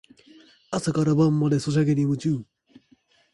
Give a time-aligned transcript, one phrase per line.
[0.71, 2.43] 朝から晩までソシャゲに夢中